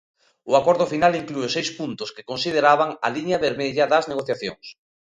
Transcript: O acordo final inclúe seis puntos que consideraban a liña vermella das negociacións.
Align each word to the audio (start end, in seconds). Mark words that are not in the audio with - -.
O 0.51 0.53
acordo 0.59 0.85
final 0.93 1.13
inclúe 1.21 1.47
seis 1.55 1.69
puntos 1.79 2.09
que 2.15 2.27
consideraban 2.31 2.89
a 3.05 3.07
liña 3.15 3.41
vermella 3.45 3.89
das 3.91 4.07
negociacións. 4.11 4.65